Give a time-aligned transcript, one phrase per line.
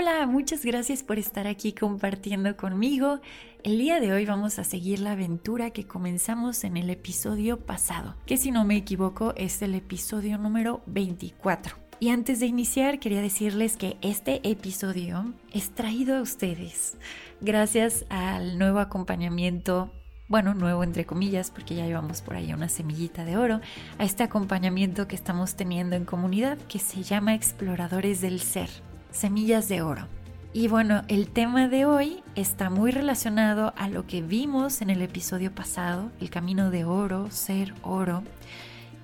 [0.00, 3.18] Hola, muchas gracias por estar aquí compartiendo conmigo.
[3.64, 8.14] El día de hoy vamos a seguir la aventura que comenzamos en el episodio pasado,
[8.24, 11.74] que si no me equivoco es el episodio número 24.
[11.98, 16.96] Y antes de iniciar, quería decirles que este episodio es traído a ustedes
[17.40, 19.90] gracias al nuevo acompañamiento
[20.28, 23.62] bueno, nuevo entre comillas, porque ya llevamos por ahí una semillita de oro,
[23.98, 28.68] a este acompañamiento que estamos teniendo en comunidad que se llama Exploradores del Ser
[29.10, 30.06] semillas de oro.
[30.52, 35.02] Y bueno, el tema de hoy está muy relacionado a lo que vimos en el
[35.02, 38.22] episodio pasado, el camino de oro, ser oro.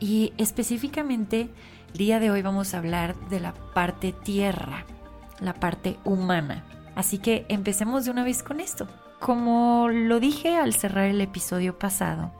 [0.00, 1.50] Y específicamente,
[1.92, 4.86] el día de hoy vamos a hablar de la parte tierra,
[5.38, 6.64] la parte humana.
[6.94, 8.89] Así que empecemos de una vez con esto.
[9.20, 12.33] Como lo dije al cerrar el episodio pasado,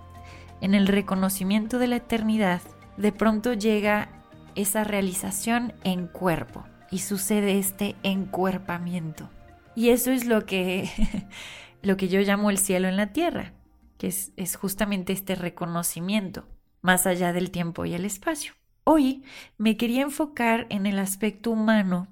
[0.61, 2.63] en el reconocimiento de la eternidad,
[2.97, 4.09] de pronto llega
[4.55, 9.29] esa realización en cuerpo y sucede este encuerpamiento.
[9.75, 10.89] Y eso es lo que,
[11.83, 13.53] lo que yo llamo el cielo en la tierra,
[13.99, 16.47] que es, es justamente este reconocimiento,
[16.83, 18.53] más allá del tiempo y el espacio.
[18.85, 19.25] Hoy
[19.59, 22.07] me quería enfocar en el aspecto humano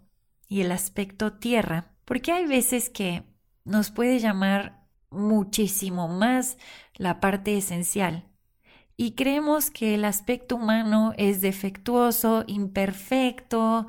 [0.49, 3.23] y el aspecto tierra, porque hay veces que
[3.65, 6.59] nos puede llamar muchísimo más
[6.97, 8.27] la parte esencial.
[8.97, 13.87] Y creemos que el aspecto humano es defectuoso, imperfecto,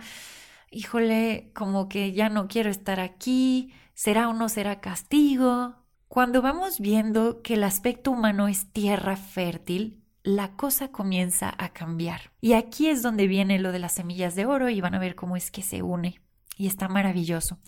[0.73, 5.75] híjole, como que ya no quiero estar aquí, será o no será castigo.
[6.07, 12.31] Cuando vamos viendo que el aspecto humano es tierra fértil, la cosa comienza a cambiar.
[12.41, 15.15] Y aquí es donde viene lo de las semillas de oro y van a ver
[15.15, 16.21] cómo es que se une.
[16.57, 17.59] Y está maravilloso.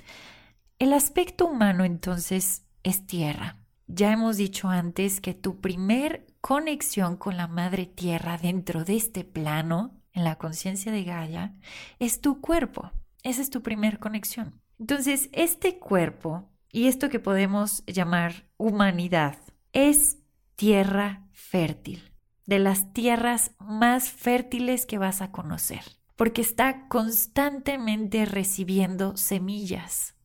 [0.80, 3.58] El aspecto humano entonces es tierra.
[3.88, 9.24] Ya hemos dicho antes que tu primer conexión con la madre tierra dentro de este
[9.24, 11.54] plano en la conciencia de Gaia
[12.00, 12.92] es tu cuerpo.
[13.22, 14.62] Esa es tu primer conexión.
[14.80, 19.38] Entonces, este cuerpo y esto que podemos llamar humanidad
[19.72, 20.18] es
[20.56, 22.12] tierra fértil,
[22.46, 25.84] de las tierras más fértiles que vas a conocer,
[26.16, 30.16] porque está constantemente recibiendo semillas.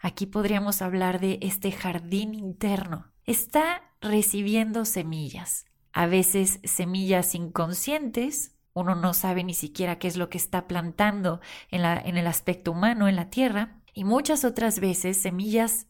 [0.00, 3.12] Aquí podríamos hablar de este jardín interno.
[3.24, 10.28] Está recibiendo semillas, a veces semillas inconscientes, uno no sabe ni siquiera qué es lo
[10.28, 11.40] que está plantando
[11.70, 15.86] en, en el aspecto humano, en la tierra, y muchas otras veces semillas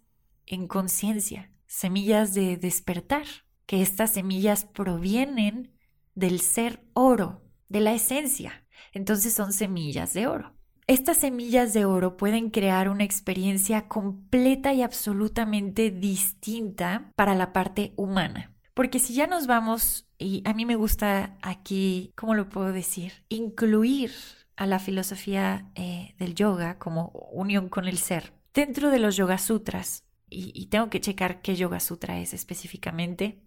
[0.46, 3.24] en conciencia, semillas de despertar,
[3.66, 5.72] que estas semillas provienen
[6.14, 8.64] del ser oro, de la esencia.
[8.92, 10.52] Entonces son semillas de oro.
[10.86, 17.92] Estas semillas de oro pueden crear una experiencia completa y absolutamente distinta para la parte
[17.96, 18.52] humana.
[18.74, 23.12] Porque si ya nos vamos, y a mí me gusta aquí, ¿cómo lo puedo decir?
[23.28, 24.12] Incluir
[24.56, 28.32] a la filosofía eh, del yoga como unión con el ser.
[28.54, 33.42] Dentro de los Yoga Sutras, y, y, tengo que checar qué Yoga Sutra es específicamente.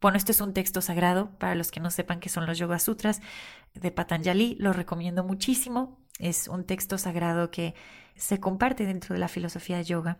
[0.00, 2.78] Bueno, este es un texto sagrado, para los que no sepan qué son los Yoga
[2.78, 3.20] Sutras
[3.74, 5.98] de Patanjali, lo recomiendo muchísimo.
[6.20, 7.74] Es un texto sagrado que
[8.14, 10.18] se comparte dentro de la filosofía de yoga.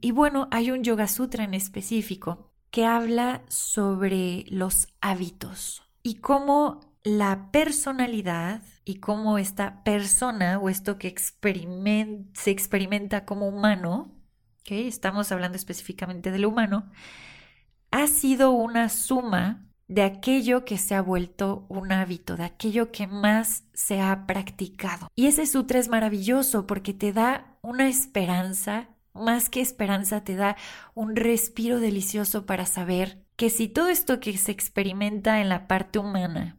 [0.00, 6.80] Y bueno, hay un Yoga Sutra en específico que habla sobre los hábitos y cómo
[7.04, 14.10] la personalidad y cómo esta persona o esto que se experimenta como humano,
[14.64, 16.90] que estamos hablando específicamente de lo humano,
[17.90, 23.06] ha sido una suma de aquello que se ha vuelto un hábito, de aquello que
[23.06, 25.08] más se ha practicado.
[25.14, 30.56] Y ese sutra es maravilloso porque te da una esperanza más que esperanza te da
[30.94, 35.98] un respiro delicioso para saber que si todo esto que se experimenta en la parte
[35.98, 36.58] humana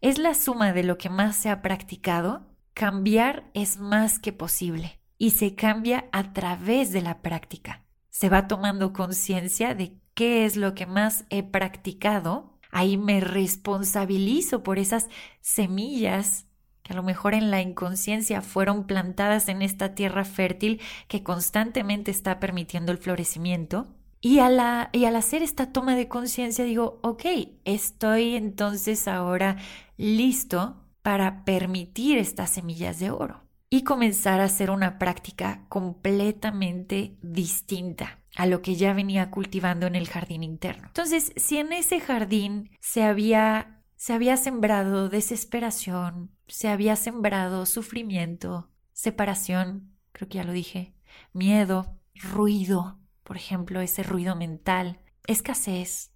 [0.00, 5.00] es la suma de lo que más se ha practicado, cambiar es más que posible
[5.18, 7.84] y se cambia a través de la práctica.
[8.10, 14.62] Se va tomando conciencia de qué es lo que más he practicado, ahí me responsabilizo
[14.62, 15.08] por esas
[15.40, 16.46] semillas
[16.88, 22.40] a lo mejor en la inconsciencia fueron plantadas en esta tierra fértil que constantemente está
[22.40, 23.86] permitiendo el florecimiento.
[24.20, 27.24] Y, a y al hacer esta toma de conciencia digo, ok,
[27.64, 29.56] estoy entonces ahora
[29.96, 38.18] listo para permitir estas semillas de oro y comenzar a hacer una práctica completamente distinta
[38.36, 40.86] a lo que ya venía cultivando en el jardín interno.
[40.88, 48.70] Entonces, si en ese jardín se había se había sembrado desesperación, se había sembrado sufrimiento,
[48.92, 50.94] separación, creo que ya lo dije,
[51.32, 56.12] miedo, ruido, por ejemplo, ese ruido mental, escasez.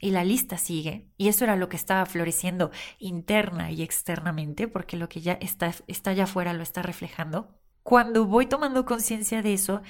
[0.00, 1.06] Y la lista sigue.
[1.16, 5.74] Y eso era lo que estaba floreciendo interna y externamente, porque lo que ya está,
[5.86, 7.54] está allá afuera lo está reflejando.
[7.82, 9.82] Cuando voy tomando conciencia de eso,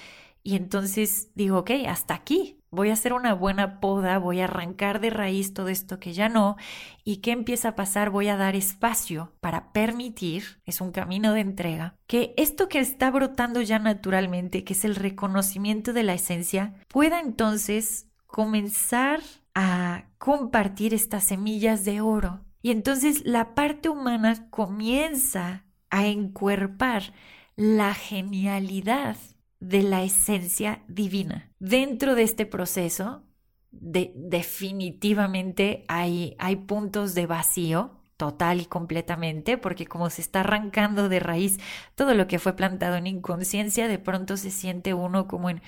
[0.43, 5.01] y entonces digo, ok, hasta aquí, voy a hacer una buena poda, voy a arrancar
[5.01, 6.57] de raíz todo esto que ya no,
[7.05, 11.41] y qué empieza a pasar, voy a dar espacio para permitir, es un camino de
[11.41, 16.75] entrega, que esto que está brotando ya naturalmente, que es el reconocimiento de la esencia,
[16.89, 19.21] pueda entonces comenzar
[19.55, 22.41] a compartir estas semillas de oro.
[22.63, 27.13] Y entonces la parte humana comienza a encuerpar
[27.57, 29.17] la genialidad
[29.63, 31.53] de la esencia divina.
[31.61, 33.23] Dentro de este proceso,
[33.71, 41.09] de, definitivamente hay, hay puntos de vacío total y completamente, porque como se está arrancando
[41.09, 41.59] de raíz
[41.95, 45.63] todo lo que fue plantado en inconsciencia, de pronto se siente uno como en,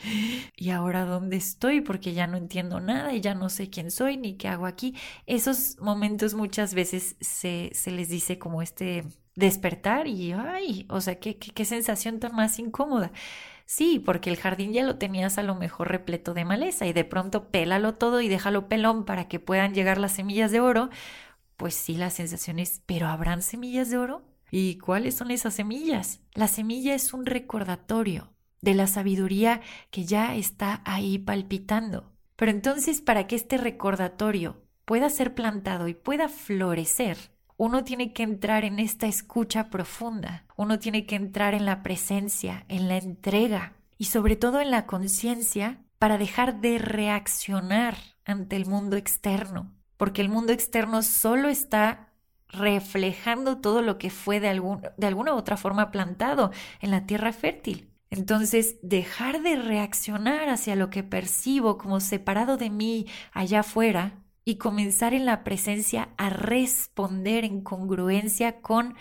[0.57, 1.81] ¿y ahora dónde estoy?
[1.81, 4.97] Porque ya no entiendo nada y ya no sé quién soy ni qué hago aquí.
[5.27, 9.05] Esos momentos muchas veces se, se les dice como este
[9.37, 13.13] despertar y, ay, o sea, qué, qué, qué sensación tan más incómoda.
[13.67, 17.05] Sí, porque el jardín ya lo tenías a lo mejor repleto de maleza y de
[17.05, 20.91] pronto pélalo todo y déjalo pelón para que puedan llegar las semillas de oro.
[21.57, 24.23] Pues sí, la sensación es, ¿pero habrán semillas de oro?
[24.51, 26.21] ¿Y cuáles son esas semillas?
[26.35, 32.13] La semilla es un recordatorio de la sabiduría que ya está ahí palpitando.
[32.37, 37.17] Pero entonces, para que este recordatorio pueda ser plantado y pueda florecer,
[37.57, 42.65] uno tiene que entrar en esta escucha profunda, uno tiene que entrar en la presencia,
[42.69, 48.67] en la entrega y sobre todo en la conciencia para dejar de reaccionar ante el
[48.67, 52.13] mundo externo, porque el mundo externo solo está
[52.49, 57.91] reflejando todo lo que fue de, alguna u otra forma plantado en la tierra fértil.
[58.11, 64.57] Entonces, dejar de reaccionar hacia lo que percibo como separado de mí allá afuera y
[64.57, 68.95] comenzar en la presencia a responder en congruencia con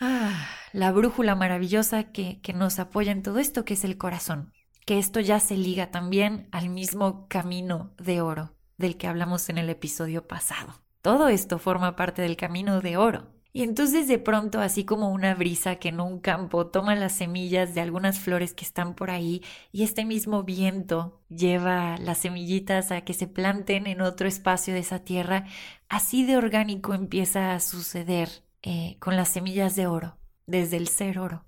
[0.00, 4.52] ah, la brújula maravillosa que, que nos apoya en todo esto, que es el corazón.
[4.84, 9.58] Que esto ya se liga también al mismo camino de oro del que hablamos en
[9.58, 10.80] el episodio pasado.
[11.02, 13.28] Todo esto forma parte del camino de oro.
[13.52, 17.74] Y entonces de pronto, así como una brisa que en un campo toma las semillas
[17.74, 19.42] de algunas flores que están por ahí
[19.72, 24.80] y este mismo viento lleva las semillitas a que se planten en otro espacio de
[24.80, 25.46] esa tierra,
[25.88, 28.28] así de orgánico empieza a suceder
[28.62, 30.16] eh, con las semillas de oro,
[30.46, 31.44] desde el ser oro.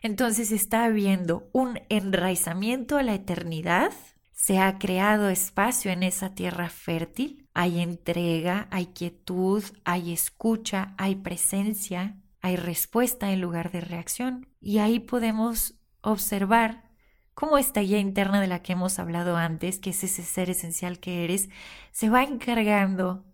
[0.00, 3.92] Entonces está habiendo un enraizamiento a la eternidad,
[4.32, 11.16] se ha creado espacio en esa tierra fértil hay entrega, hay quietud, hay escucha, hay
[11.16, 14.48] presencia, hay respuesta en lugar de reacción.
[14.60, 16.90] Y ahí podemos observar
[17.34, 20.98] cómo esta guía interna de la que hemos hablado antes, que es ese ser esencial
[20.98, 21.48] que eres,
[21.90, 23.24] se va encargando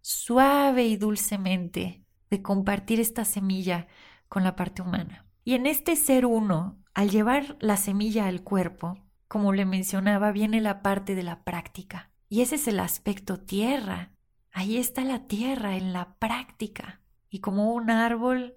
[0.00, 3.86] suave y dulcemente de compartir esta semilla
[4.28, 5.26] con la parte humana.
[5.44, 10.60] Y en este ser uno, al llevar la semilla al cuerpo, como le mencionaba, viene
[10.60, 12.09] la parte de la práctica.
[12.30, 14.12] Y ese es el aspecto tierra.
[14.52, 17.02] Ahí está la tierra en la práctica.
[17.28, 18.56] Y como un árbol,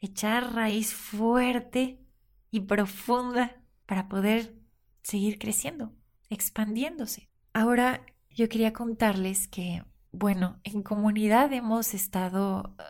[0.00, 2.04] echar raíz fuerte
[2.50, 4.56] y profunda para poder
[5.02, 5.92] seguir creciendo,
[6.30, 7.30] expandiéndose.
[7.52, 12.82] Ahora yo quería contarles que, bueno, en comunidad hemos estado uh,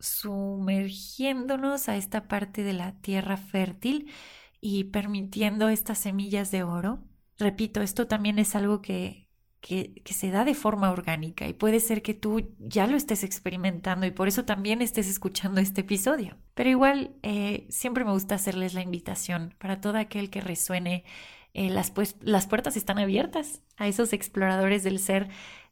[0.00, 4.10] sumergiéndonos a esta parte de la tierra fértil
[4.60, 7.04] y permitiendo estas semillas de oro.
[7.38, 9.28] Repito, esto también es algo que,
[9.62, 14.04] que, se da de forma orgánica y puede ser que tú ya lo estés experimentando
[14.04, 16.36] y por eso también estés escuchando este episodio.
[16.54, 21.04] Pero igual eh, siempre me gusta hacerles la invitación para todo aquel que resuene.
[21.54, 25.28] Eh, las, pues, las puertas están abiertas a esos exploradores del ser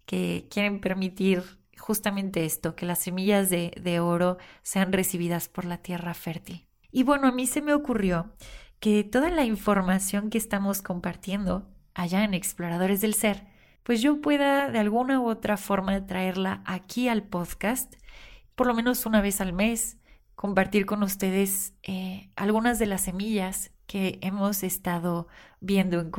[0.06, 1.42] que quieren permitir
[1.76, 6.66] justamente esto, que las semillas de oro sean recibidas por la tierra fértil.
[6.92, 8.32] Y bueno, a mí se me ocurrió
[8.78, 13.50] que toda la información que estamos compartiendo allá en Exploradores del Ser
[13.82, 17.94] pues yo pueda de alguna u otra forma traerla aquí al podcast,
[18.54, 19.98] por lo menos una vez al mes,
[20.34, 25.28] compartir con ustedes eh, algunas de las semillas que hemos estado
[25.60, 26.10] viendo en,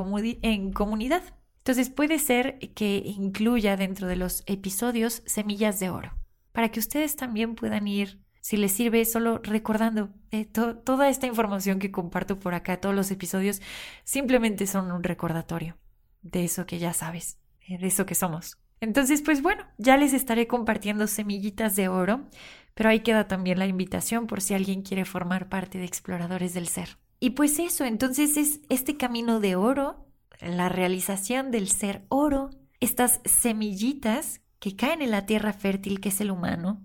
[0.42, 1.24] en comunidad.
[1.60, 6.14] Entonces puede ser que incluya dentro de los episodios semillas de oro,
[6.52, 11.80] para que ustedes también puedan ir, si les sirve, solo recordando eh, toda esta información
[11.80, 13.62] que comparto por acá, todos los episodios,
[14.04, 15.78] simplemente son un recordatorio
[16.22, 18.58] de eso que ya sabes, de eso que somos.
[18.80, 22.28] Entonces, pues bueno, ya les estaré compartiendo semillitas de oro,
[22.74, 26.68] pero ahí queda también la invitación por si alguien quiere formar parte de Exploradores del
[26.68, 26.98] Ser.
[27.20, 30.08] Y pues eso, entonces es este camino de oro,
[30.40, 32.50] la realización del ser oro,
[32.80, 36.84] estas semillitas que caen en la tierra fértil que es el humano.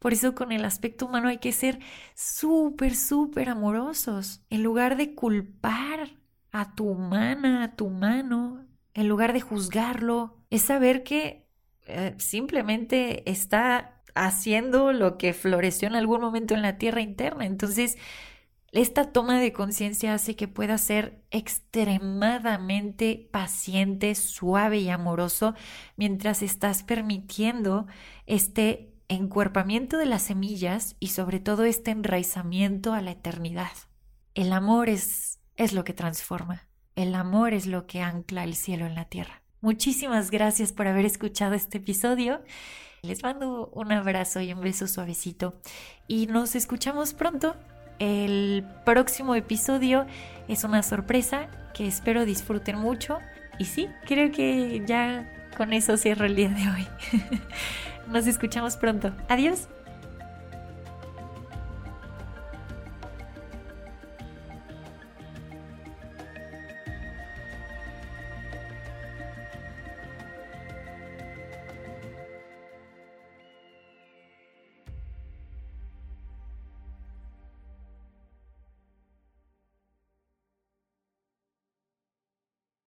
[0.00, 1.78] Por eso con el aspecto humano hay que ser
[2.14, 4.42] súper, súper amorosos.
[4.50, 6.10] En lugar de culpar
[6.50, 8.66] a tu humana, a tu humano,
[8.96, 11.46] en lugar de juzgarlo, es saber que
[11.86, 17.44] eh, simplemente está haciendo lo que floreció en algún momento en la tierra interna.
[17.44, 17.98] Entonces,
[18.72, 25.54] esta toma de conciencia hace que pueda ser extremadamente paciente, suave y amoroso
[25.96, 27.86] mientras estás permitiendo
[28.24, 33.72] este encuerpamiento de las semillas y sobre todo este enraizamiento a la eternidad.
[34.34, 36.66] El amor es, es lo que transforma.
[36.96, 39.42] El amor es lo que ancla el cielo en la tierra.
[39.60, 42.42] Muchísimas gracias por haber escuchado este episodio.
[43.02, 45.54] Les mando un abrazo y un beso suavecito
[46.08, 47.54] y nos escuchamos pronto
[47.98, 50.06] el próximo episodio
[50.48, 53.18] es una sorpresa que espero disfruten mucho.
[53.58, 56.86] Y sí, creo que ya con eso cierro el día de hoy.
[58.08, 59.12] Nos escuchamos pronto.
[59.28, 59.68] Adiós.